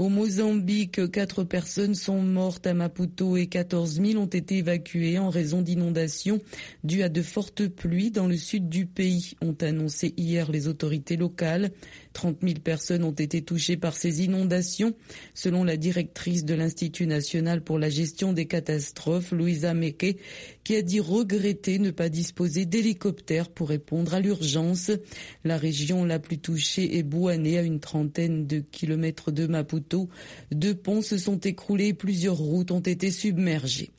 [0.00, 5.28] Au Mozambique, quatre personnes sont mortes à Maputo et 14 000 ont été évacuées en
[5.28, 6.40] raison d'inondations
[6.84, 11.18] dues à de fortes pluies dans le sud du pays, ont annoncé hier les autorités
[11.18, 11.70] locales.
[12.14, 14.94] 30 000 personnes ont été touchées par ces inondations,
[15.34, 20.16] selon la directrice de l'Institut national pour la gestion des catastrophes, Louisa Meke,
[20.64, 24.90] qui a dit regretter ne pas disposer d'hélicoptères pour répondre à l'urgence.
[25.44, 29.89] La région la plus touchée est Bouané, à une trentaine de kilomètres de Maputo.
[30.52, 33.90] Deux ponts se sont écroulés et plusieurs routes ont été submergées.